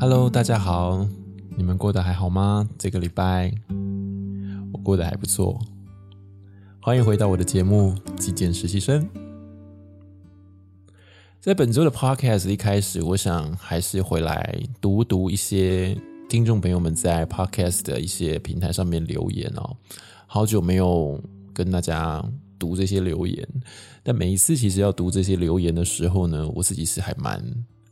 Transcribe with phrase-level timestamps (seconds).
[0.00, 1.04] Hello，大家好，
[1.56, 2.68] 你们过得还好吗？
[2.78, 3.52] 这个礼拜
[4.72, 5.58] 我过得还不错。
[6.80, 9.04] 欢迎回到我的节目《极简实习生》。
[11.40, 19.76] 在本周的 Podcast 一开始，我想还是回来读读一些听众朋友们在 Podcast 的一些平台上面留言哦。
[20.28, 21.20] 好久没有
[21.52, 22.24] 跟大家
[22.56, 23.44] 读这些留言，
[24.04, 27.44] 但每一次其实要读这些留言的时候呢，我自己是还蛮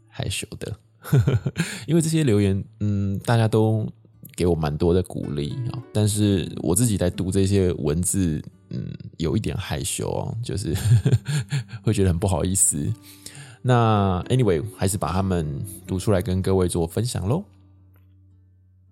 [0.07, 0.73] 害羞的。
[1.87, 3.87] 因为这些留言，嗯，大家都
[4.34, 10.74] 给我蛮多的鼓励啊，但是我自己在读这些文字，嗯，有一点害羞哦，就是
[11.82, 12.92] 会觉得很不好意思。
[13.62, 17.43] 那 anyway，还是把他们读出来跟各位做分享喽。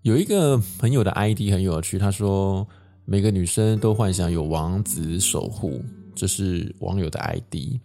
[0.03, 2.67] 有一个朋友的 ID 很有趣，他说
[3.05, 5.83] 每个女生都幻想有王子守护，
[6.15, 7.79] 这是网友的 ID。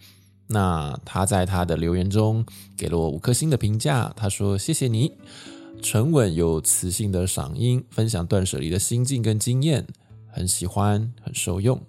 [0.51, 2.43] 那他在他的留言中
[2.75, 5.13] 给了我五颗星的评价，他说：“谢谢你，
[5.79, 9.85] 沉稳有磁性的嗓音，分享断舍离的心境跟经验，
[10.27, 11.79] 很喜欢，很受用。”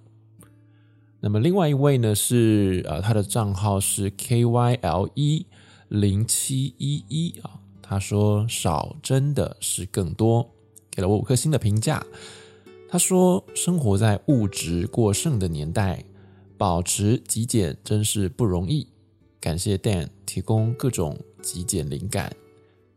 [1.20, 5.46] 那么另外一位呢是呃，他的账号是 KYLE
[5.88, 10.46] 零七一一啊，他说：“少真的是更多，
[10.90, 12.04] 给了我五颗星的评价。”
[12.90, 16.04] 他说：“生活在物质过剩的年代。”
[16.60, 18.86] 保持极简真是不容易，
[19.40, 22.36] 感谢 Dan 提供各种极简灵感，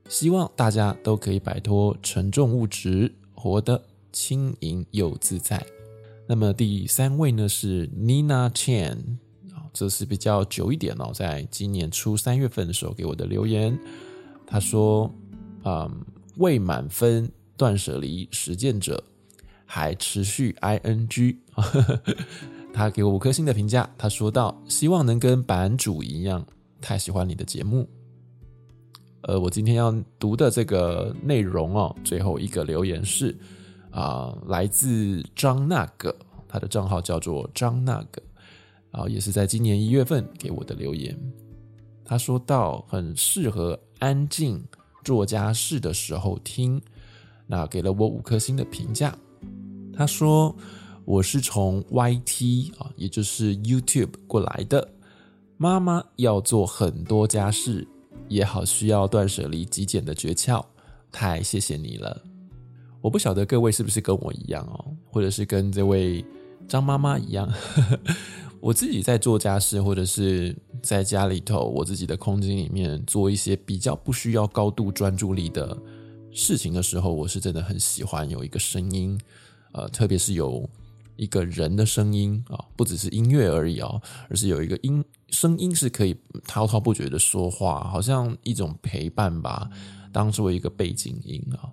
[0.09, 5.65] 希望大家都可以摆脱沉重物质，活得轻盈又自在。
[6.27, 8.97] 那么第三位呢是 Nina Chan，
[9.71, 13.79] 这是比较久一点哦，在今年初三月份的时候给我的留言，
[14.45, 15.09] 他说
[15.63, 16.05] ：“嗯，
[16.35, 19.01] 未满分断舍离实践者，
[19.65, 21.37] 还持续 ing。”
[22.73, 26.43] 他给我五颗星的评价，他说道：“希望能跟版主一样，
[26.81, 27.87] 太喜欢你的节目。”
[29.21, 33.37] 呃，我今天要读的这个内容哦，最后一个留言是
[33.91, 36.13] 啊、来自张那个，
[36.47, 38.21] 他的账号叫做张那个，
[38.89, 41.15] 啊，也是在今年一月份给我的留言。
[42.03, 44.61] 他说道：“很适合安静
[45.03, 46.81] 做家事的时候听。”
[47.45, 49.15] 那给了我五颗星的评价。
[49.95, 50.53] 他说。
[51.05, 54.87] 我是从 YT 啊，也就是 YouTube 过来的。
[55.57, 57.85] 妈妈要做很多家事，
[58.29, 60.63] 也好需要断舍离极简的诀窍。
[61.11, 62.21] 太谢谢你了！
[63.01, 66.23] 我不晓得各位是不是跟我一样哦，或者是跟这位
[66.67, 67.51] 张妈妈一样。
[68.61, 75.77] 我自己在做家事，或者是在家里头我自己的空间里面做一些比较不需要高度专注力的
[76.31, 79.19] 事情的时候，我是真的很喜欢有一个声音，
[79.73, 80.67] 呃，特别是有。
[81.15, 86.15] 一个人的声音啊，不只是音乐而已啊，而是有一个音声音是可以
[86.47, 89.69] 滔滔不绝的说话，好像一种陪伴吧，
[90.11, 91.71] 当做一个背景音啊。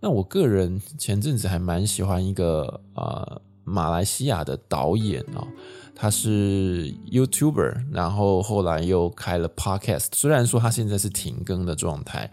[0.00, 5.46] 那我个人前阵子还蛮喜欢一个呃马来西亚的导演啊，
[5.94, 12.30] 他是 YouTuber，然后后来又开了 Podcast，虽然说他现在是停更的状态。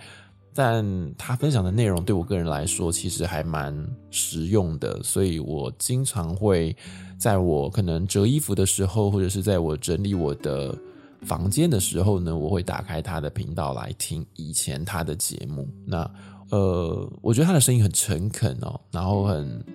[0.62, 3.74] 但他分享的内容对我个人来说，其实还蛮
[4.12, 6.76] 实用的，所以我经常会
[7.18, 10.78] 在我可能折衣服的时候，或者是在我整理我的
[11.22, 15.66] 房间的时候呢，我会打开他的频道来听以前他的节目。
[15.86, 16.12] 那
[16.50, 19.66] 呃，我觉得他的声音很诚恳哦，然后很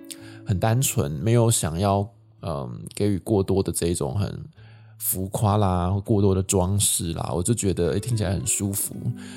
[0.45, 2.07] 很单纯，没有想要
[2.41, 4.39] 嗯、给予过多的这种很。
[4.97, 8.95] 浮夸啦，或过多的装饰啦，我就觉得诶，听起来很舒服，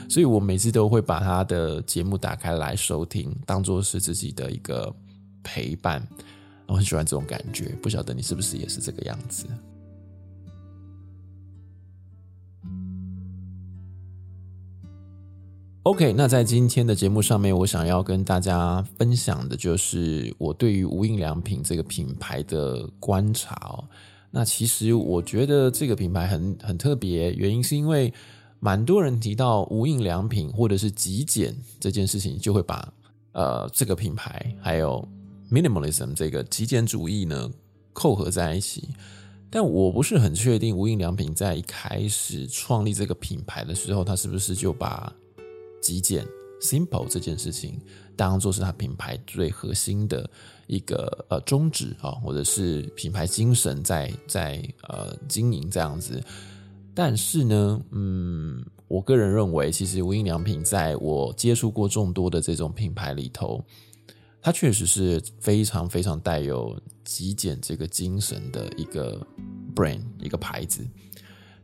[0.08, 4.94] 所以我每次都会把他的节目打开来收听，当做是自己的一个
[5.42, 6.06] 陪伴。
[6.66, 9.46] 我很喜欢这种感觉，不晓得你是不是也是这个样子
[15.84, 23.84] ？OK，那在今天的节目上面，我想要跟大家分享的就是我对于无印良品这个品牌的观察哦。
[24.30, 28.12] 那其实我觉得这个品牌很很特别，原因是因为
[28.60, 32.92] 蛮多人提到无印良品或者是极简这件事情，就会把
[33.32, 35.06] 呃这个品牌还有
[35.50, 37.50] minimalism 这个极简主义呢
[37.92, 38.88] 扣合在一起。
[39.50, 45.10] 但我不是很确定无印良品在一开始创立这个品牌的时候，它是不是就把
[45.80, 46.22] 极简
[46.60, 47.80] simple 这件事情
[48.16, 50.28] 当做是它品牌最核心的。
[50.68, 56.22] 一个呃宗旨啊，或者是品牌精神在在呃经营这样子，
[56.94, 63.64] 但是呢，嗯，我个人认为，其实无印良品在我接触过众多的这种品牌里头，
[64.42, 69.26] 它确实是非常非常带有极简这个精神的一个
[69.74, 70.86] brand 一个牌子，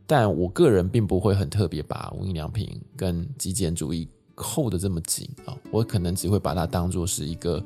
[0.06, 7.64] 但我个人并不会很特别把无印良品跟极简主义扣得这么紧啊，我可能只会把它当做是一个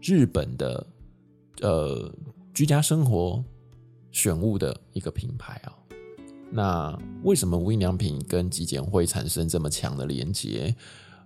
[0.00, 0.86] 日本的
[1.60, 2.12] 呃
[2.52, 3.42] 居家生活
[4.12, 5.72] 选物的一个品牌啊。
[6.50, 10.74] 那为什么无印良品跟极简会产生这么强的连接？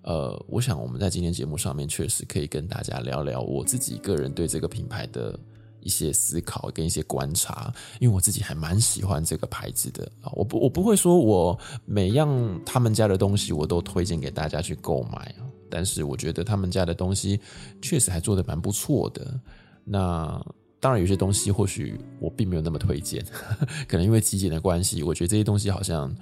[0.03, 5.39] 呃，我想我们在今天节目上面确实可以跟大家聊聊我自己个人对这个品牌的
[5.81, 10.31] 一些思考跟一些观察，因为我自己还蛮喜欢这个牌子的啊。
[10.35, 15.35] 我不我不会说我每样他们家的东西我都推荐给大家去购买，
[15.69, 17.41] 但是我觉得他们家的东西
[17.81, 19.41] 确实还做得蛮不错的。
[19.85, 20.45] 那
[20.81, 23.25] 当然有些东西或许我并没有那么推荐，
[23.89, 26.15] 可能因为极简的关系，我觉得这些东西好像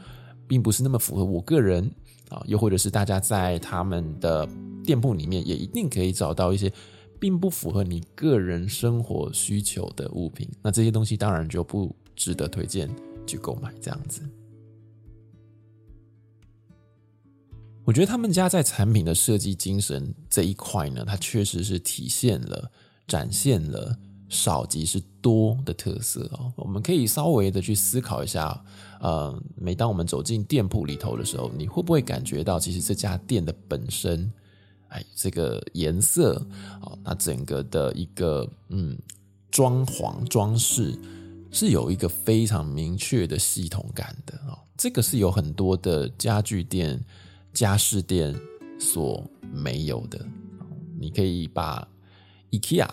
[0.46, 1.90] 并不是那么符合我个人。
[2.28, 4.44] 啊，又或者是大家在他们的
[4.82, 6.68] 店铺里面也一定可以找到一些
[7.18, 12.88] 并不符合你个人生活需求的物品，那这些东西当然就不值得推荐
[13.26, 13.72] 去购买。
[13.80, 14.22] 这样子，
[17.84, 22.70] 我觉得他们家在产品的设计精神这一块呢，它确实是体现了、
[23.06, 23.98] 展现了。
[24.28, 28.60] 少即是多的特色哦，我们可以稍微的去思考一下，
[29.00, 34.28] 呃，每当我们走进店铺里头的时候，你会不会感觉到，其实这家店的本身，
[34.88, 36.34] 哎，这个颜色
[36.80, 38.96] 啊，那整个的一个嗯
[39.50, 40.98] 装潢装饰
[41.50, 46.98] 是有一个非常明确的系统感的啊，这个是有很多的家具店、
[47.52, 48.34] 家饰店
[48.78, 49.22] 所
[49.52, 50.24] 没有的。
[50.98, 51.86] 你可以把
[52.50, 52.88] IKEA。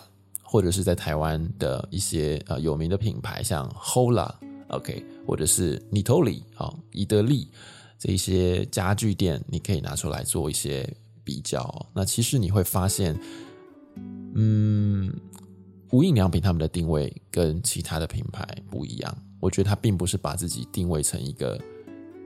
[0.46, 7.48] 或者是在台湾的一些呃有名的品牌，像 Hola，OK，或者是 Nitoli 啊，伊得利
[7.98, 10.88] 这一些家具店，你可以拿出来做一些
[11.24, 11.86] 比较。
[11.94, 13.18] 那其实你会发现，
[14.34, 15.12] 嗯，
[15.90, 19.16] 无印良品他们的定位跟其他的品牌不一样。
[19.40, 21.60] 我觉得它并不是把自己定位成一个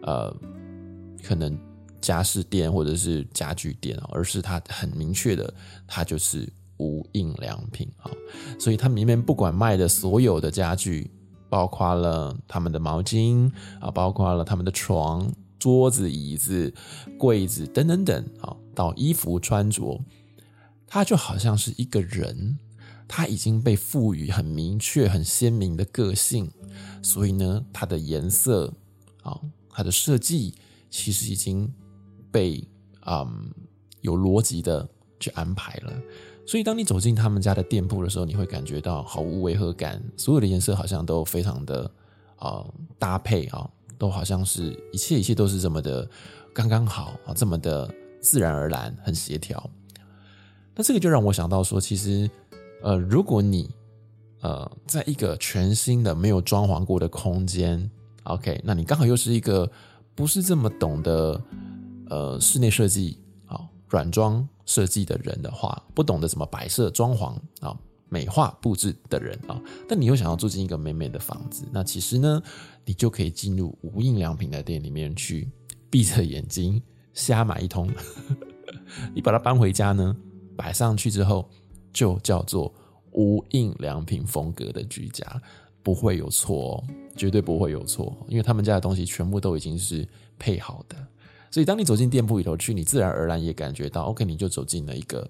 [0.02, 0.34] 呃
[1.22, 1.58] 可能
[2.00, 5.54] 家饰店或者是家具店哦，而是它很明确的，
[5.86, 6.46] 它就是。
[6.80, 8.08] 无印良品啊，
[8.56, 11.10] 所以他们里面不管卖的所有的家具，
[11.48, 15.28] 包括了他们的毛巾啊，包括了他们的床、
[15.58, 16.72] 桌子、椅子、
[17.18, 20.00] 柜子等等等啊，到衣服穿着，
[20.86, 22.56] 它就好像是一个人，
[23.08, 26.48] 他已经被赋予很明确、很鲜明的个性，
[27.02, 28.72] 所以呢，它的颜色
[29.24, 29.36] 啊，
[29.68, 30.54] 它的设计
[30.88, 31.68] 其实已经
[32.30, 32.62] 被
[33.04, 33.50] 嗯
[34.00, 34.88] 有逻辑的
[35.18, 35.92] 去安排了。
[36.46, 41.90] 所以，当你走进他们家的店铺的时候，你会感觉到毫无违和感，所有的颜色好像都非常的
[42.36, 42.64] 啊、
[42.96, 46.08] 搭配啊，都好像是一切一切都是这么的
[46.54, 49.70] 刚刚好啊，这么的自然而然，很协调。
[50.74, 52.30] 那这个就让我想到说，其实
[52.82, 53.70] 呃，如果你
[54.40, 57.90] 呃在一个全新的没有装潢过的空间
[58.24, 59.70] ，OK，那你刚好又是一个
[60.14, 61.40] 不是这么懂得
[62.08, 64.46] 呃室内设计啊软装。
[64.68, 67.74] 设计的人的话，不懂得怎么摆设、装潢啊、
[68.10, 72.42] 美化布置的人啊，但你又想要住进一个美美的房子，那其实呢，
[72.84, 75.50] 你就可以进入无印良品的店里面去，
[75.88, 76.82] 闭着眼睛
[77.18, 77.90] 瞎买一通。
[79.12, 80.16] 你把它搬回家呢，
[80.56, 81.48] 摆上去之后，
[81.92, 82.72] 就叫做
[83.12, 85.26] 无印良品风格的居家，
[85.82, 86.84] 不会有错哦，
[87.16, 90.06] 绝对不会有错，因为他们家的东西全部都已经是
[90.38, 90.96] 配好的。
[91.50, 95.28] 所以，当你走进店铺里头去，你自然而然也感觉到，OK，你就走进了一个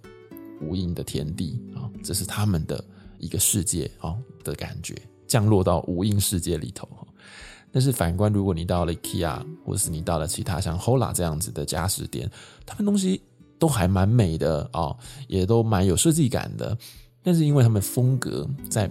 [0.60, 2.84] 无印的天地啊，这是他们的
[3.18, 4.94] 一个世界啊的感觉，
[5.26, 6.88] 降落到无印世界里头。
[7.70, 12.30] 但是反观，如果你到了 IKEA，或者是你到了其他像 Hola 这样子的家饰店，
[12.64, 13.20] 他们东西
[13.58, 14.96] 都还蛮美的啊，
[15.26, 16.76] 也都蛮有设计感的。
[17.22, 18.90] 但是因为他们风格在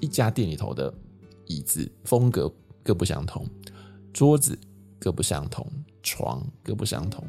[0.00, 0.92] 一家店里头的
[1.46, 2.52] 椅子风格
[2.82, 3.46] 各不相同，
[4.12, 4.58] 桌子
[4.98, 5.66] 各不相同。
[6.06, 7.26] 床各不相同，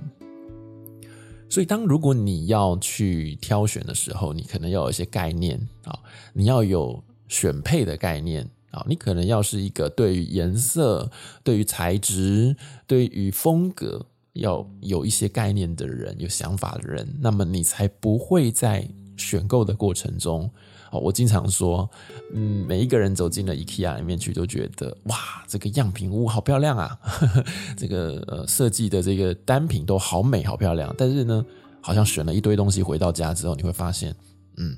[1.48, 5.98] 所以当如果你要去挑选的时候，你可能要有一些概念啊，
[6.34, 11.10] 你要有选配的概念啊，你可能要是一个对于颜色、
[11.44, 12.56] 对于材质、
[12.86, 20.50] 对于风格要有一些概念的人，有想法的人，那么你才不会在选购的过程中。
[20.92, 21.90] 我经常说，
[22.34, 30.96] 嗯，每一个人走进了 IKEA 里面去，都觉得哇，这个样品屋好漂亮啊，呵 呵这个呃设计的这个单品都好美好漂亮。
[30.98, 31.46] 但是呢，
[31.82, 34.16] 好像选了一堆东西回到家之后，你会发现，
[34.56, 34.78] 嗯，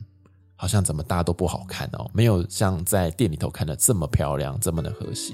[0.58, 5.34] 好像怎么大家都不好看哦，没有像在店里头看的这么漂亮，这么的和谐。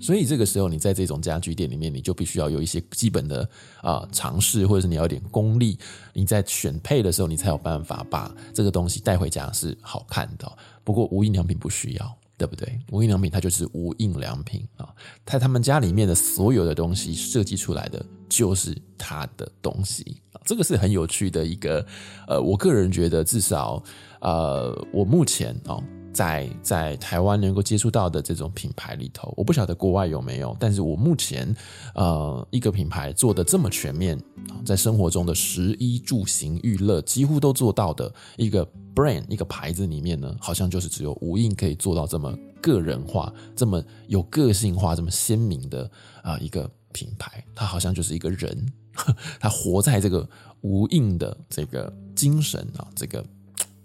[0.00, 3.48] 所以这个时候，你在这种家具店里面，你就必须要有一些基本的
[3.80, 5.76] 啊、尝试，或者是你要有点功力。
[6.12, 10.50] 你在选配的时候，你才有办法把这个东西带回家是好看的。
[10.84, 12.80] 不过无印良品不需要，对不对？
[12.92, 14.88] 无印良品它就是无印良品啊，
[15.26, 20.22] 在他们家里面的所有的东西设计出来的就是他的东西。
[20.44, 21.84] 这个是很有趣的一个，
[22.28, 23.82] 呃，我个人觉得至少，
[24.20, 25.82] 呃，我目前哦。
[26.10, 31.54] 在在台湾能够接触到的这种品牌里头，我不晓得国外有没有，但是我目前
[31.94, 34.18] 呃一个品牌做的这么全面，
[34.64, 45.88] 在生活中的食衣住行娱乐几乎都做到的一个 brand 一个牌子里面呢，好像就是只有无印可以做到这么个人化、这么有个性化、这么鲜明的
[46.22, 48.66] 啊、一个品牌，它好像就是一个人，
[49.38, 50.28] 他活在这个
[50.62, 53.24] 无印的这个精神啊，这个。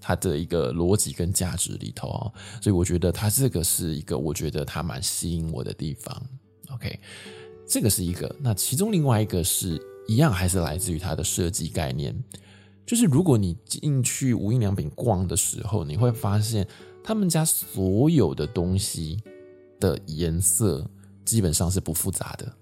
[0.05, 2.29] 它的一个逻辑跟价值里头啊，
[2.61, 6.21] 所以我觉得它这个是一个我觉得它蛮吸引我的地方。
[6.73, 6.99] OK，
[7.65, 8.35] 这个是一个。
[8.41, 12.13] 那其中另外一个是一样，还是来自于它的设计概念。
[12.85, 16.67] 就是如果你进去无印良品逛的时候，你会发现
[17.01, 19.23] 他们家所有的东西
[19.79, 20.85] 的颜色
[21.23, 22.53] 基本上是不复杂的。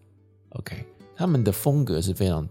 [0.49, 2.47] OK，他们的风格是非常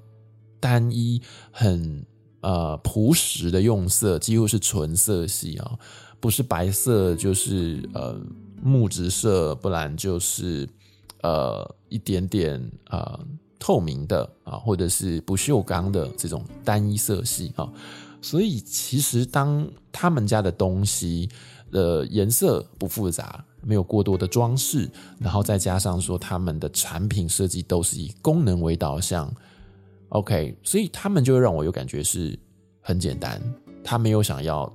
[0.59, 2.05] 单一，很。
[2.41, 5.79] 呃，朴实的用色几乎是纯色系啊，
[6.19, 8.19] 不是白色就是呃
[8.63, 10.67] 木质色，不然就是
[11.23, 13.21] 呃一点点呃
[13.59, 17.71] 透明的啊，或者是不锈钢的这种单一色系啊。
[18.23, 21.29] 所以其实当他们家的东西
[21.71, 29.31] 的颜色不复杂，没有过多的装饰，然后再加上说他们的产品设计都是以功能为导向。
[30.11, 32.39] OK，所以他们就会让我有感觉是
[32.81, 33.41] 很简单，
[33.83, 34.73] 他没有想要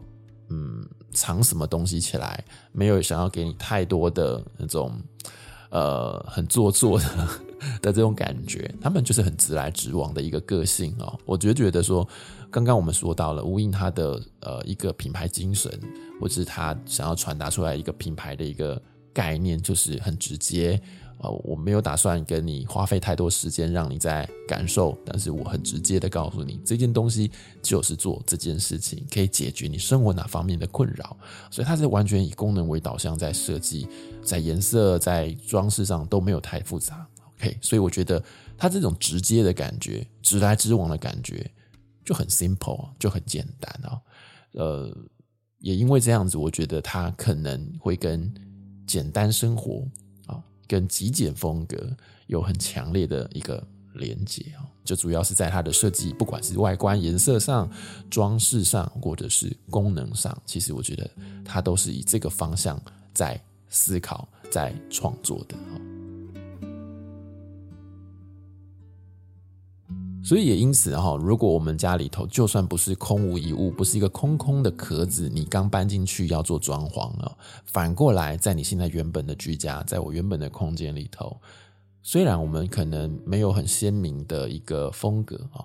[0.50, 4.98] 嗯藏什么东西起来，没有想要给你太多的那种
[5.70, 7.06] 呃很做作的
[7.82, 11.20] 的这种感觉，他们就是很直来直往的一个个性哦。
[11.26, 12.08] 我觉得觉得说，
[12.50, 15.72] 刚刚我们说到了无印它的呃一个品牌精神，
[16.22, 18.82] 或是他想要传达出来一个品牌的一个
[19.14, 20.82] 概念，就是很直接。
[21.20, 27.32] 呃，我没有打算跟你花费太多时间让你在感受，但是我很直接的告诉你，这件东西
[27.62, 31.16] 就是做这件事情，可以解决你生活哪方面的困扰，
[31.50, 33.88] 所以它是完全以功能为导向在设计，
[34.22, 37.08] 在颜色、在装饰上都没有太复杂。
[37.38, 38.22] OK，所以我觉得
[38.58, 41.50] 它这种直接的感觉、直来直往的感觉
[42.04, 44.02] 就很 simple，就很简单啊。
[44.52, 44.98] 呃，
[45.60, 48.34] 也因为这样子，我觉得它可能会跟
[48.86, 49.88] 简单生活。
[50.68, 51.78] 跟极简风格
[52.28, 57.70] 有很强烈的一个连接啊，就主要是在它的设计，不管是外观、颜色上、
[58.10, 61.10] 装饰上，或者是功能上，其实我觉得
[61.44, 62.82] 它都是以这个方向
[63.14, 65.56] 在思考、在创作的。
[70.26, 81.40] 所以也因此哈，如果我们家里头就算不是空无一物，不是一个空空的壳子，你刚搬进去要做装潢了，反过来在你现在原本的居家，在我原本的空间里头，
[82.02, 85.62] 虽然我们可能没有很鲜明的一个风格啊。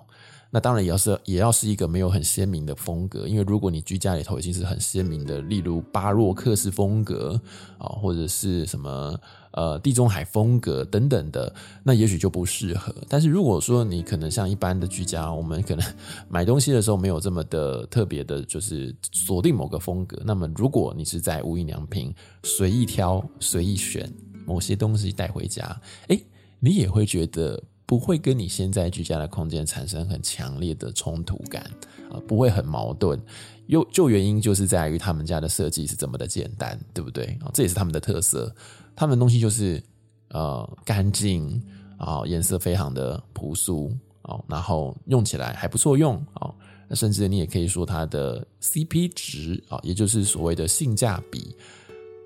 [0.53, 7.39] 那当然也要是也要是一个没有很鲜明的风格，因为如果你居家里头已经是很鲜明的，例如巴洛克式风格
[7.77, 9.17] 啊，或者是什么
[9.51, 12.93] 呃地中海风格等等的，那也许就不适合。
[13.07, 15.85] 但是如果说你可能像一般的居家，我们可能
[16.27, 20.21] 买东西的时候没有这么的特别的，就是锁定某个风格。
[20.25, 24.11] 那么如果你是在无印良品随意挑、随意选
[24.45, 26.21] 某些东西带回家，诶，
[26.59, 27.63] 你也会觉得。
[27.91, 31.61] 不会跟你现在居家的空间产生很强烈的冲突感
[32.09, 33.21] 啊，不会很矛盾。
[33.67, 37.51] 又就原因就是在于他们家的设计是这么的简单，对不对啊？
[37.53, 38.55] 这也是他们的特色。
[38.95, 39.83] 他们的东西就是
[40.29, 41.61] 呃干净
[41.97, 46.49] 啊，颜色非常的朴素啊，然后用起来还不错用啊。
[46.87, 51.57] 那甚至你也可以说它的 CP 值啊，也就是所谓的性价比。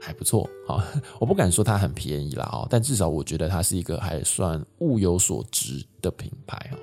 [0.06, 0.86] 还不错啊，
[1.20, 6.78] 我不敢说它很便宜啦啊，但至少我觉得它是一个还算物有所值的品牌啊，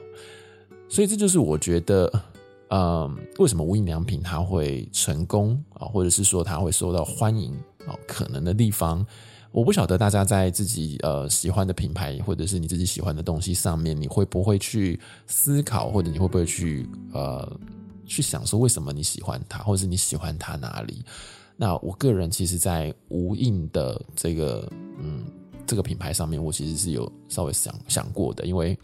[0.88, 2.12] 所以这就是我觉得，
[2.70, 7.52] 嗯，为什么无印良品它会成功啊，或者是说它会受到欢迎
[7.86, 9.06] 啊，可能的地方，
[9.52, 14.98] 我不晓得大家在自己呃喜欢的品牌或者是你自己喜欢的东西上面，你会不会去
[15.28, 17.60] 思考，或者你会不会去呃
[18.04, 21.04] 去想说为什么你喜欢它，或者是你喜欢它哪里？
[21.56, 24.68] 那我个人其实，在无印的这个
[24.98, 25.24] 嗯
[25.66, 28.76] 这个品牌上面，我其实是有稍微想想过的，因为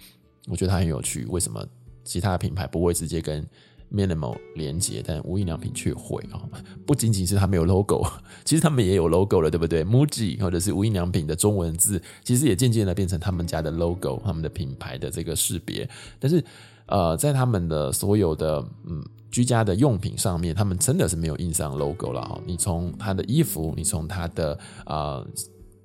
[0.47, 1.25] 我觉得它很有趣。
[1.27, 1.67] 为什么
[2.05, 3.45] 其他品牌不会直接跟
[3.93, 6.49] minimal 连接，但无印良品却会啊？
[6.87, 8.07] 不仅仅是它没有 logo，
[8.45, 15.89] 其实他们也有 logo 了，对不对？MUJI 或者是无印良品的中文字，其实也渐渐的变成他们家的 logo，他们的品牌的这个识别。
[16.21, 16.45] 但是
[16.87, 19.05] 呃，在他们的所有的嗯。
[19.31, 22.41] 居家的用品上面，他们真的是没有印上 logo 了。
[22.47, 25.27] 你从他的衣服，你从他的呃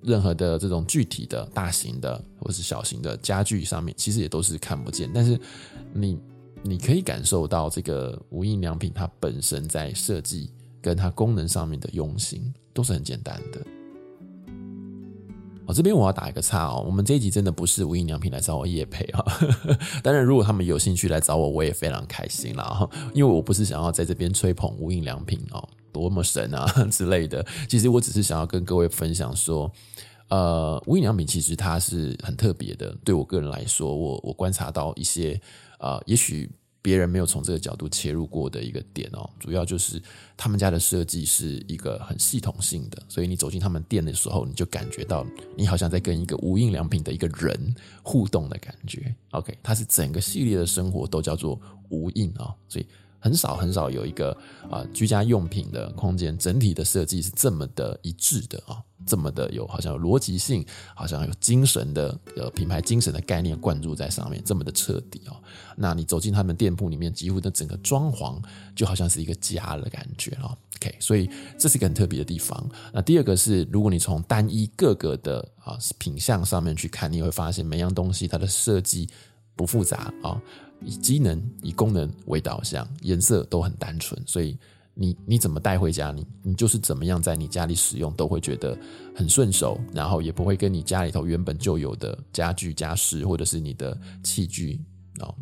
[0.02, 5.10] 任何的这种具体的大型的或是小型的家具上面，其实也都是看不见。
[5.14, 5.40] 但是
[5.94, 6.18] 你
[6.62, 10.50] 你可以感受到这个无印良品它本身在设计
[10.82, 13.62] 跟它功能上面的用心，都是很简单的。
[15.74, 19.26] 这边我要打一个岔哦，我们这一集真的不是无印良品来找我夜配哈。
[20.04, 22.88] 当然，如果他们有兴趣来找我，我也非常开心啦。
[23.14, 25.68] 因为我不是想要在这边吹捧无印良品哦。
[25.92, 29.72] 多么神啊 之类的，其实我只是想要跟各位分享说，
[30.28, 32.96] 呃，无印良品其实它是很特别的。
[33.04, 35.40] 对我个人来说，我我观察到一些，
[35.80, 36.50] 呃，也许
[36.84, 39.28] 别人没有从这个角度切入过的一个点哦。
[39.40, 40.00] 主要就是
[40.38, 45.26] 他们家的设计是一个很系统性的，所以你走进他们店的时候，你就感觉到
[45.58, 49.16] 你好像在跟一个无印良品的一个人互动的感觉。
[49.32, 51.60] OK，它是整个系列的生活都叫做
[51.90, 52.86] 无印啊，所以。
[53.24, 54.38] 很少很少有一个
[54.70, 65.38] 啊居家用品的空间整体的设计是这么的一致的啊，这么的有好像有逻辑性，好像有精神的呃品牌精神的概念灌注在上面，这么的彻底哦。
[65.78, 68.38] 那你走进他们店铺里面，几乎的整个装潢
[68.76, 70.54] 就好像是一个家的感觉啊。
[70.82, 72.70] OK，所以这是一个很特别的地方。
[72.92, 79.08] 那第二个是，如果你从单一各个的啊品相上面去看，你会发现每样东西它的设计
[79.56, 80.42] 不复杂啊。
[80.86, 84.58] 以机能、以功能为导向，颜色都很单纯，所以
[84.94, 88.78] 你你怎么带回家，你你就是怎么样在你家里使用，都会觉得
[89.16, 94.80] 很顺手，然后也不会跟你家里头原本就有的家具、家饰或者是你的器具
[95.20, 95.34] 哦，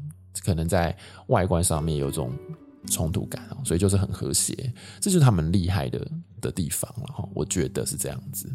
[0.44, 0.96] 可能在
[1.28, 2.32] 外观上面有种
[2.90, 4.54] 冲突感哦，所以就是很和谐，
[5.00, 6.08] 这就是他们厉害的
[6.40, 8.50] 的地方了哈，我觉得是这样子。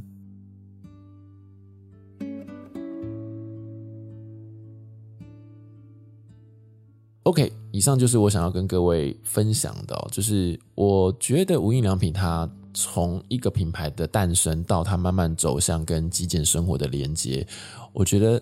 [7.26, 17.44] OK，以上就是我想要跟各位分享的，就是我觉得无印良品它从一个品牌的诞生到它慢慢走向跟极简生活的连接，
[17.92, 18.40] 我觉得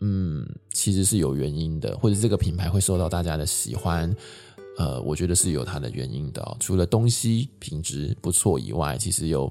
[0.00, 4.14] 嗯，其实是有原因的，或者这个品牌会受到大家的喜欢，
[4.76, 6.56] 呃，我觉得是有它的原因的。
[6.60, 9.50] 除了东西品质不错以外，其实有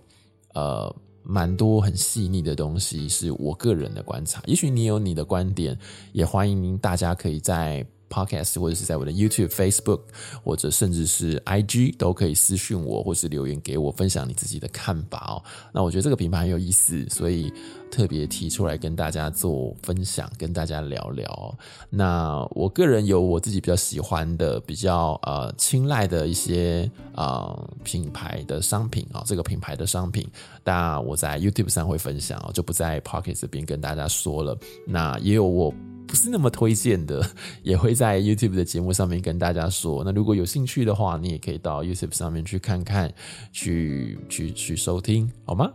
[0.53, 4.43] 呃蛮多很细腻的东西，是我个人的观察。
[4.45, 5.75] 也许你有你的观点，
[6.13, 7.83] 也欢迎大家可以在。
[8.09, 10.01] Podcast 或者是在我的 YouTube、Facebook
[10.43, 15.43] 或者甚至是 IG 都可以私讯我，或是留言给我，分享你自己的看法哦。
[15.73, 17.51] 那我觉得这个品牌很有意思，所以
[17.91, 21.57] 特别提出来跟大家做分享，跟大家聊聊。
[21.89, 30.27] 那我个人有我自己比较喜欢的、比较呃青睐的一些呃品牌的商品啊，这个品牌的商品，
[30.63, 34.57] 当然我在 YouTube 上会分享哦，就不在 Podcast 这边跟大家说了。
[34.85, 35.73] 那也有我。
[36.07, 37.25] 不是那么推荐的，
[37.63, 40.03] 也会在 YouTube 的节目上面跟大家说。
[40.03, 43.11] 那如果有兴趣的话，你也可以到 YouTube 上面去看看，
[43.51, 45.71] 去去去收听，好吗？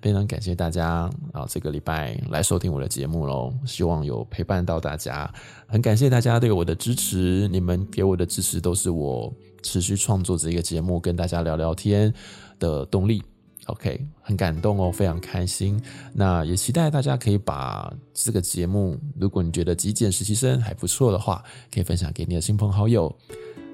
[0.00, 5.32] 非常感谢大家啊，这个礼拜来收听我的节目喽，希望有陪伴到大家。
[5.66, 12.12] 很感谢大家对我的支持，你们给我的支持都是我持续创作这个节目，跟大家聊聊天
[12.58, 13.22] 的动力。
[13.66, 15.80] OK，很感动哦，非常开心。
[16.12, 23.14] 那也期待大家可以把这个节目，如果你觉得极简实习生还不错的话，可以分享给你的亲朋好友。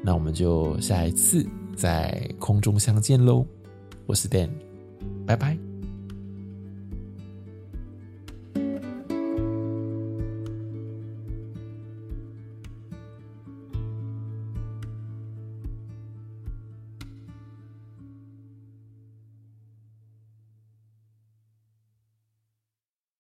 [0.02, 3.44] 那我们就下一次在空中相见喽。
[4.06, 4.50] 我是 Dan，
[5.26, 5.67] 拜拜。